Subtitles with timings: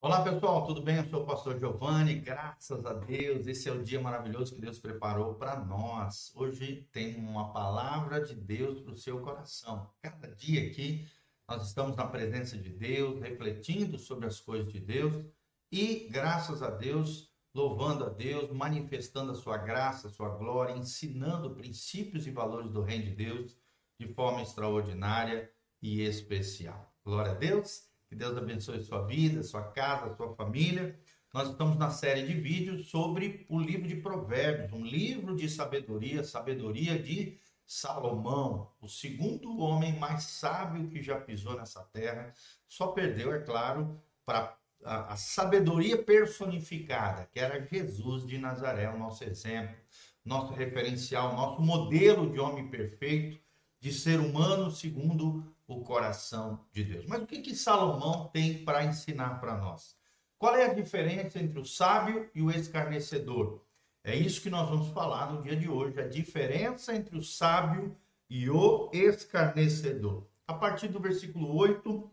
[0.00, 0.98] Olá pessoal, tudo bem?
[0.98, 4.78] Eu sou o pastor Giovanni, graças a Deus, esse é o dia maravilhoso que Deus
[4.78, 6.30] preparou para nós.
[6.36, 9.90] Hoje tem uma palavra de Deus para o seu coração.
[10.02, 11.08] Cada dia aqui
[11.48, 15.24] nós estamos na presença de Deus, refletindo sobre as coisas de Deus
[15.72, 21.54] e, graças a Deus, louvando a Deus, manifestando a sua graça, a sua glória, ensinando
[21.54, 23.56] princípios e valores do reino de Deus
[23.98, 25.50] de forma extraordinária
[25.80, 26.94] e especial.
[27.02, 27.85] Glória a Deus.
[28.08, 30.98] Que Deus abençoe sua vida, sua casa, sua família.
[31.34, 36.24] Nós estamos na série de vídeos sobre o livro de Provérbios, um livro de sabedoria,
[36.24, 42.32] sabedoria de Salomão, o segundo homem mais sábio que já pisou nessa terra.
[42.68, 48.98] Só perdeu, é claro, para a, a, sabedoria personificada, que era Jesus de Nazaré, o
[48.98, 49.76] nosso exemplo,
[50.24, 53.40] nosso referencial, nosso modelo de homem perfeito,
[53.80, 57.06] de ser humano segundo o coração de Deus.
[57.06, 59.96] Mas o que, que Salomão tem para ensinar para nós?
[60.38, 63.62] Qual é a diferença entre o sábio e o escarnecedor?
[64.04, 67.96] É isso que nós vamos falar no dia de hoje, a diferença entre o sábio
[68.30, 70.26] e o escarnecedor.
[70.46, 72.08] A partir do versículo 8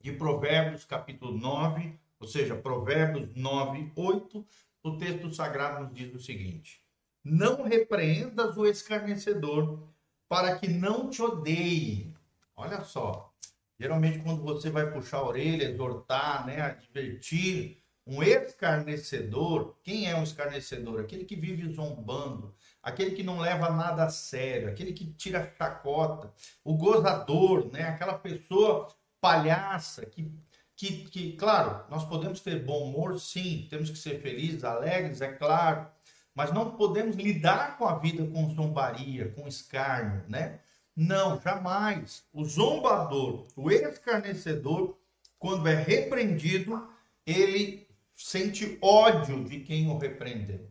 [0.00, 4.46] de Provérbios, capítulo 9, ou seja, Provérbios 9, 8,
[4.82, 6.80] o texto sagrado nos diz o seguinte:
[7.22, 9.86] Não repreendas o escarnecedor,
[10.28, 12.15] para que não te odeie
[12.56, 13.32] Olha só.
[13.78, 20.22] Geralmente, quando você vai puxar a orelha, exortar, né, advertir, um escarnecedor, quem é um
[20.22, 21.00] escarnecedor?
[21.00, 26.32] Aquele que vive zombando, aquele que não leva nada a sério, aquele que tira chacota,
[26.64, 27.82] o gozador, né?
[27.82, 28.88] aquela pessoa
[29.20, 30.32] palhaça que,
[30.76, 35.32] que, que, claro, nós podemos ter bom humor, sim, temos que ser felizes, alegres, é
[35.32, 35.88] claro,
[36.32, 40.60] mas não podemos lidar com a vida com zombaria, com escárnio, né?
[40.96, 42.24] Não, jamais.
[42.32, 44.96] O zombador, o escarnecedor,
[45.38, 46.88] quando é repreendido,
[47.26, 50.70] ele sente ódio de quem o repreendeu.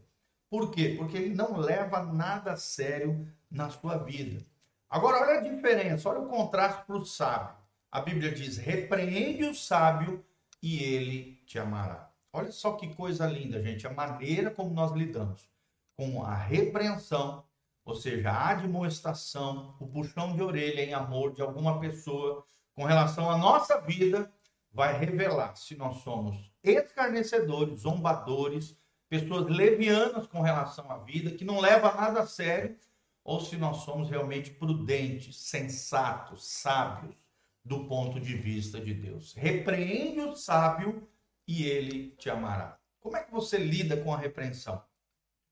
[0.49, 0.95] Por quê?
[0.97, 4.43] Porque ele não leva nada a sério na sua vida.
[4.89, 7.55] Agora, olha a diferença, olha o contraste para o sábio.
[7.91, 10.25] A Bíblia diz: repreende o sábio
[10.61, 12.09] e ele te amará.
[12.33, 15.47] Olha só que coisa linda, gente, a maneira como nós lidamos
[15.95, 17.43] com a repreensão
[17.85, 23.29] ou seja, a admoestação, o puxão de orelha em amor de alguma pessoa com relação
[23.29, 24.29] à nossa vida,
[24.71, 28.75] vai revelar se nós somos escarnecedores, zombadores,
[29.07, 32.75] pessoas levianas com relação à vida, que não leva nada a sério,
[33.23, 37.15] ou se nós somos realmente prudentes, sensatos, sábios
[37.63, 39.33] do ponto de vista de Deus.
[39.33, 41.07] Repreende o sábio
[41.47, 42.77] e ele te amará.
[42.99, 44.83] Como é que você lida com a repreensão?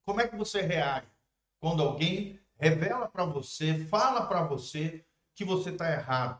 [0.04, 1.13] Como é que você reage?
[1.64, 5.02] Quando alguém revela para você, fala para você
[5.34, 6.38] que você está errado.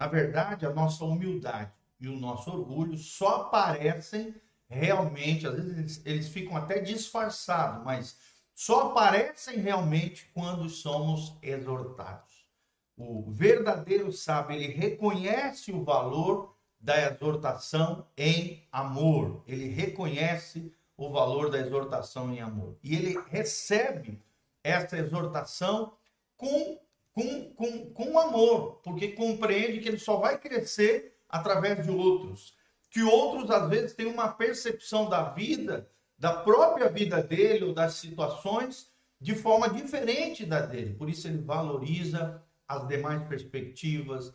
[0.00, 4.34] Na verdade, a nossa humildade e o nosso orgulho só aparecem
[4.66, 8.16] realmente, às vezes eles, eles ficam até disfarçados, mas
[8.54, 12.48] só aparecem realmente quando somos exortados.
[12.96, 19.44] O verdadeiro sábio, ele reconhece o valor da exortação em amor.
[19.46, 22.78] Ele reconhece o valor da exortação em amor.
[22.82, 24.24] E ele recebe
[24.66, 25.92] essa exortação
[26.36, 26.78] com,
[27.12, 32.54] com, com, com amor, porque compreende que ele só vai crescer através de outros.
[32.90, 35.88] Que outros, às vezes, têm uma percepção da vida,
[36.18, 38.90] da própria vida dele ou das situações,
[39.20, 40.94] de forma diferente da dele.
[40.94, 44.34] Por isso, ele valoriza as demais perspectivas,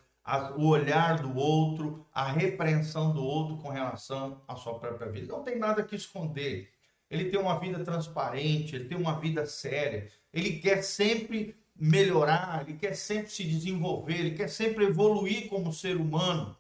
[0.56, 5.34] o olhar do outro, a repreensão do outro com relação à sua própria vida.
[5.34, 6.72] Não tem nada que esconder.
[7.12, 12.78] Ele tem uma vida transparente, ele tem uma vida séria, ele quer sempre melhorar, ele
[12.78, 16.58] quer sempre se desenvolver, ele quer sempre evoluir como ser humano.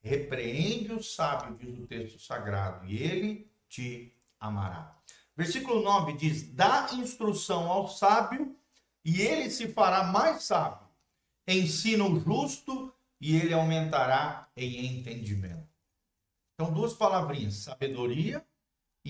[0.00, 4.96] Repreende o sábio, diz o texto sagrado, e ele te amará.
[5.36, 8.54] Versículo 9 diz: Dá instrução ao sábio,
[9.04, 10.86] e ele se fará mais sábio.
[11.46, 15.66] Ensina o justo, e ele aumentará em entendimento.
[16.54, 18.46] Então, duas palavrinhas: sabedoria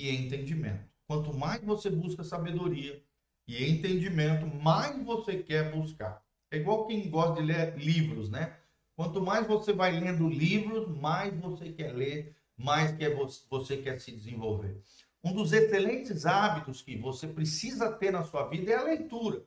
[0.07, 0.85] e entendimento.
[1.07, 3.03] Quanto mais você busca sabedoria,
[3.49, 6.23] e entendimento, mais você quer buscar.
[6.51, 8.55] É igual quem gosta de ler livros, né?
[8.95, 13.09] Quanto mais você vai lendo livros, mais você quer ler, mais que
[13.49, 14.77] você quer se desenvolver.
[15.25, 19.43] Um dos excelentes hábitos que você precisa ter na sua vida é a leitura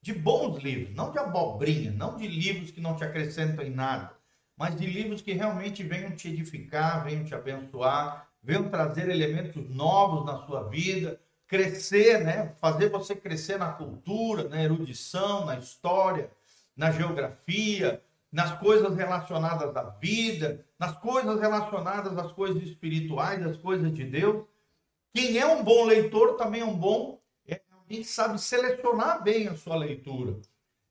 [0.00, 4.14] de bons livros, não de abobrinha, não de livros que não te acrescentam em nada,
[4.56, 10.24] mas de livros que realmente venham te edificar, venham te abençoar, venham trazer elementos novos
[10.24, 12.54] na sua vida, crescer, né?
[12.60, 16.30] fazer você crescer na cultura, na erudição, na história,
[16.76, 23.92] na geografia, nas coisas relacionadas à vida, nas coisas relacionadas às coisas espirituais, às coisas
[23.92, 24.44] de Deus.
[25.14, 29.48] Quem é um bom leitor também é um bom, é alguém que sabe selecionar bem
[29.48, 30.36] a sua leitura.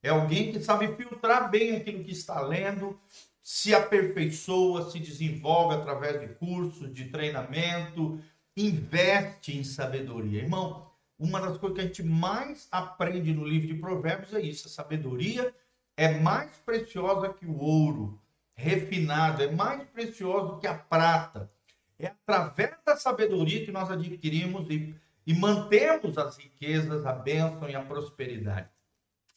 [0.01, 3.00] É alguém que sabe filtrar bem aquilo que está lendo,
[3.47, 8.19] se aperfeiçoa, se desenvolve através de cursos, de treinamento,
[8.57, 10.41] investe em sabedoria.
[10.41, 14.67] Irmão, uma das coisas que a gente mais aprende no livro de Provérbios é isso:
[14.67, 15.55] a sabedoria
[15.95, 18.21] é mais preciosa que o ouro
[18.53, 21.50] refinado, é mais precioso que a prata.
[21.97, 24.93] É através da sabedoria que nós adquirimos e,
[25.25, 28.67] e mantemos as riquezas, a bênção e a prosperidade.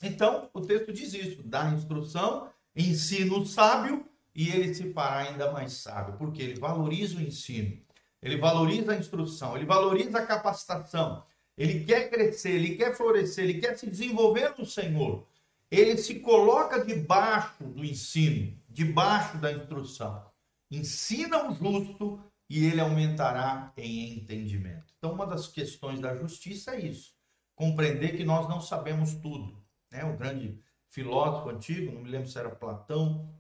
[0.03, 5.53] Então, o texto diz isso: dá instrução, ensina o sábio e ele se fará ainda
[5.53, 7.81] mais sábio, porque ele valoriza o ensino,
[8.23, 11.25] ele valoriza a instrução, ele valoriza a capacitação,
[11.57, 15.27] ele quer crescer, ele quer florescer, ele quer se desenvolver no Senhor.
[15.71, 20.25] Ele se coloca debaixo do ensino, debaixo da instrução.
[20.71, 24.93] Ensina o justo e ele aumentará em entendimento.
[24.99, 27.15] Então, uma das questões da justiça é isso:
[27.55, 29.63] compreender que nós não sabemos tudo.
[29.93, 30.05] Né?
[30.05, 30.59] O grande
[30.91, 33.33] filósofo antigo, não me lembro se era Platão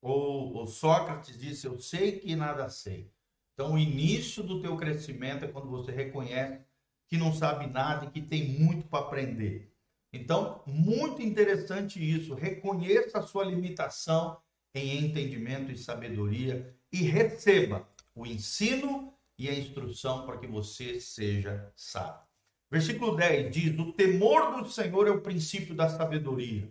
[0.00, 3.12] ou, ou Sócrates, disse: Eu sei que nada sei.
[3.52, 6.64] Então, o início do teu crescimento é quando você reconhece
[7.08, 9.72] que não sabe nada e que tem muito para aprender.
[10.12, 12.34] Então, muito interessante isso.
[12.34, 14.40] Reconheça a sua limitação
[14.74, 21.72] em entendimento e sabedoria e receba o ensino e a instrução para que você seja
[21.74, 22.27] sábio.
[22.70, 26.70] Versículo 10 diz: O temor do Senhor é o princípio da sabedoria,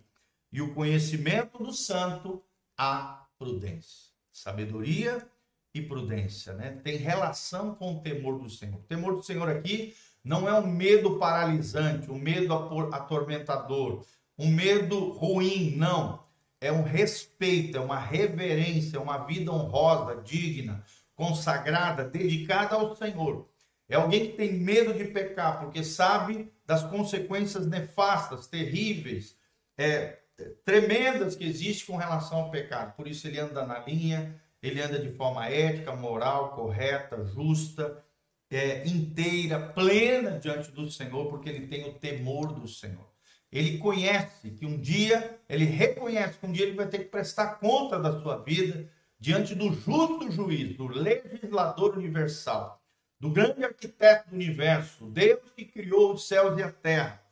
[0.52, 2.44] e o conhecimento do santo
[2.78, 4.12] a prudência.
[4.32, 5.28] Sabedoria
[5.74, 6.80] e prudência, né?
[6.84, 8.76] Tem relação com o temor do Senhor.
[8.76, 12.54] O temor do Senhor aqui não é um medo paralisante, um medo
[12.92, 14.04] atormentador,
[14.38, 16.26] um medo ruim, não.
[16.60, 20.84] É um respeito, é uma reverência, é uma vida honrosa, digna,
[21.16, 23.48] consagrada, dedicada ao Senhor.
[23.90, 29.38] É alguém que tem medo de pecar, porque sabe das consequências nefastas, terríveis,
[29.78, 30.20] é,
[30.66, 32.96] tremendas que existem com relação ao pecado.
[32.96, 38.04] Por isso ele anda na linha, ele anda de forma ética, moral, correta, justa,
[38.50, 43.08] é, inteira, plena diante do Senhor, porque ele tem o temor do Senhor.
[43.52, 47.56] Ele conhece que um dia, ele reconhece que um dia ele vai ter que prestar
[47.56, 52.82] conta da sua vida diante do justo juiz, do legislador universal,
[53.20, 57.24] do grande arquiteto do universo, Deus que criou os céus e a terra.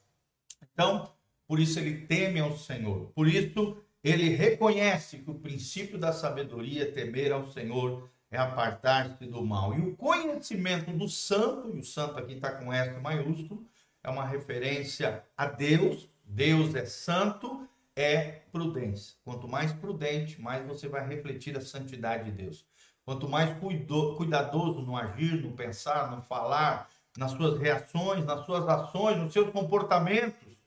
[0.73, 1.11] Então,
[1.47, 3.11] por isso ele teme ao Senhor.
[3.13, 9.25] Por isso ele reconhece que o princípio da sabedoria é temer ao Senhor é apartar-se
[9.25, 9.77] do mal.
[9.77, 13.65] E o conhecimento do santo, e o santo aqui está com S maiúsculo,
[14.03, 19.15] é uma referência a Deus, Deus é santo, é prudência.
[19.23, 22.65] Quanto mais prudente, mais você vai refletir a santidade de Deus.
[23.05, 28.67] Quanto mais cuido, cuidadoso no agir, no pensar, no falar, nas suas reações, nas suas
[28.67, 30.57] ações, nos seus comportamentos,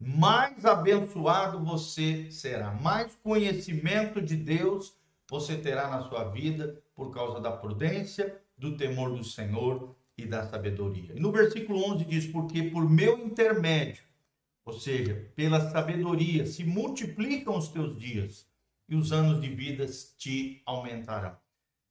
[0.00, 2.72] mais abençoado você será.
[2.72, 4.94] Mais conhecimento de Deus
[5.30, 10.48] você terá na sua vida por causa da prudência, do temor do Senhor e da
[10.48, 11.12] sabedoria.
[11.14, 14.02] E no versículo 11 diz: Porque por meu intermédio,
[14.64, 18.46] ou seja, pela sabedoria, se multiplicam os teus dias
[18.88, 19.86] e os anos de vida
[20.16, 21.36] te aumentarão.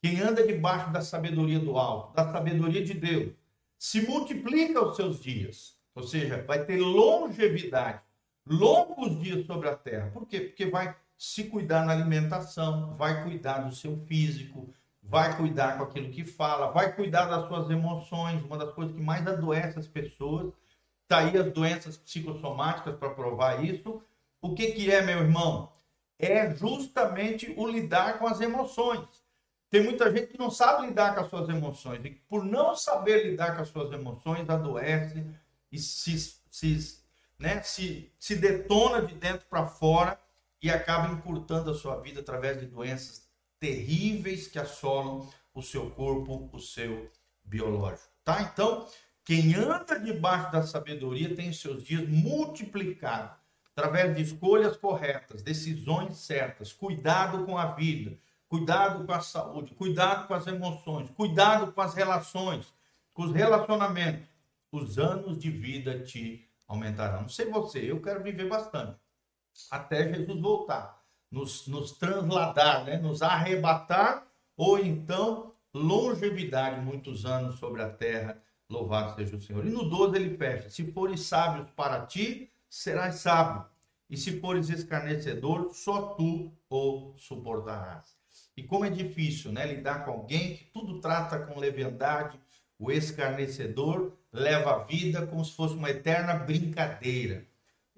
[0.01, 3.33] Quem anda debaixo da sabedoria do alto, da sabedoria de Deus,
[3.77, 8.01] se multiplica os seus dias, ou seja, vai ter longevidade,
[8.45, 10.09] longos dias sobre a terra.
[10.11, 10.39] Por quê?
[10.39, 14.73] Porque vai se cuidar na alimentação, vai cuidar do seu físico,
[15.03, 18.43] vai cuidar com aquilo que fala, vai cuidar das suas emoções.
[18.43, 20.51] Uma das coisas que mais adoece as pessoas,
[21.07, 24.01] tá aí as doenças psicossomáticas para provar isso.
[24.41, 25.71] O que que é, meu irmão?
[26.17, 29.20] É justamente o lidar com as emoções.
[29.71, 33.25] Tem muita gente que não sabe lidar com as suas emoções e por não saber
[33.25, 35.25] lidar com as suas emoções adoece
[35.71, 36.99] e se, se,
[37.39, 40.19] né, se, se detona de dentro para fora
[40.61, 43.25] e acaba encurtando a sua vida através de doenças
[43.61, 47.09] terríveis que assolam o seu corpo, o seu
[47.41, 48.41] biológico, tá?
[48.41, 48.85] Então,
[49.23, 53.37] quem anda debaixo da sabedoria tem seus dias multiplicados
[53.73, 58.17] através de escolhas corretas, decisões certas, cuidado com a vida,
[58.51, 62.73] cuidado com a saúde, cuidado com as emoções, cuidado com as relações,
[63.13, 64.27] com os relacionamentos.
[64.69, 67.21] Os anos de vida te aumentarão.
[67.21, 68.99] Não sei você, eu quero viver bastante
[69.69, 72.97] até Jesus voltar, nos, nos transladar, né?
[72.97, 74.27] nos arrebatar,
[74.57, 78.37] ou então longevidade, muitos anos sobre a terra.
[78.69, 79.65] Louvado seja o Senhor.
[79.65, 83.65] E no 12 ele fecha: Se fores sábios para ti, serás sábio.
[84.09, 88.20] E se fores escarnecedor, só tu o suportarás.
[88.61, 92.39] E como é difícil, né, lidar com alguém que tudo trata com leviandade,
[92.77, 97.47] o escarnecedor leva a vida como se fosse uma eterna brincadeira.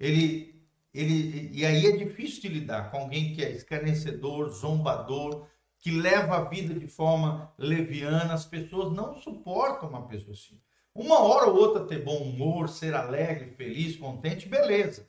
[0.00, 0.58] Ele,
[0.94, 5.46] ele, e aí é difícil de lidar com alguém que é escarnecedor, zombador,
[5.78, 8.32] que leva a vida de forma leviana.
[8.32, 10.58] As pessoas não suportam uma pessoa assim.
[10.94, 15.06] Uma hora ou outra ter bom humor, ser alegre, feliz, contente, beleza.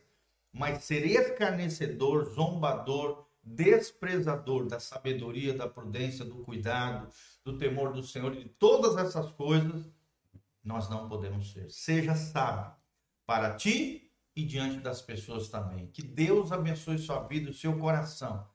[0.51, 7.07] Mas ser escarnecedor, zombador, desprezador da sabedoria, da prudência, do cuidado,
[7.43, 9.87] do temor do Senhor e de todas essas coisas,
[10.63, 11.69] nós não podemos ser.
[11.69, 12.73] Seja sábio
[13.25, 15.87] para ti e diante das pessoas também.
[15.87, 18.47] Que Deus abençoe sua vida e seu coração.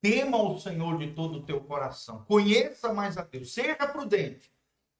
[0.00, 2.24] Tema o Senhor de todo o teu coração.
[2.24, 3.52] Conheça mais a Deus.
[3.52, 4.50] Seja prudente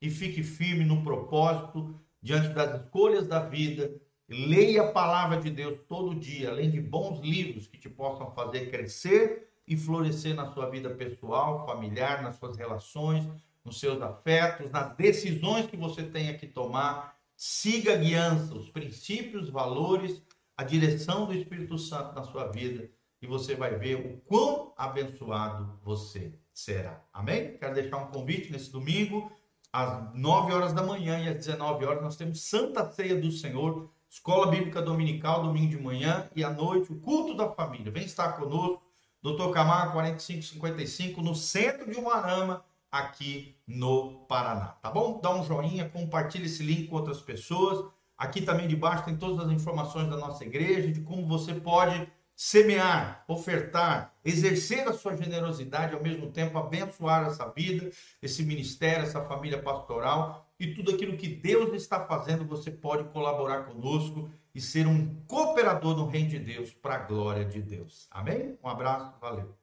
[0.00, 3.98] e fique firme no propósito diante das escolhas da vida.
[4.28, 8.70] Leia a palavra de Deus todo dia, além de bons livros que te possam fazer
[8.70, 13.26] crescer e florescer na sua vida pessoal, familiar, nas suas relações,
[13.64, 17.16] nos seus afetos, nas decisões que você tenha que tomar.
[17.36, 20.22] Siga a guiança, os princípios, valores,
[20.56, 25.78] a direção do Espírito Santo na sua vida e você vai ver o quão abençoado
[25.82, 27.02] você será.
[27.12, 27.56] Amém?
[27.58, 29.30] Quero deixar um convite nesse domingo
[29.72, 33.90] às 9 horas da manhã e às 19 horas nós temos Santa Ceia do Senhor,
[34.10, 37.92] Escola Bíblica Dominical, domingo de manhã e à noite, o culto da família.
[37.92, 38.82] Vem estar conosco,
[39.22, 44.68] Doutor Camargo 4555, no centro de Umarama, aqui no Paraná.
[44.80, 45.20] Tá bom?
[45.20, 47.84] Dá um joinha, compartilhe esse link com outras pessoas.
[48.16, 53.24] Aqui também debaixo tem todas as informações da nossa igreja, de como você pode semear,
[53.28, 57.90] ofertar, exercer a sua generosidade, ao mesmo tempo abençoar essa vida,
[58.22, 63.64] esse ministério, essa família pastoral e tudo aquilo que Deus está fazendo, você pode colaborar
[63.64, 68.08] conosco e ser um cooperador no reino de Deus para a glória de Deus.
[68.10, 68.58] Amém?
[68.62, 69.56] Um abraço, valeu.